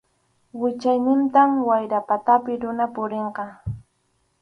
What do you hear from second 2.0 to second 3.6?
patapi runa purinqa.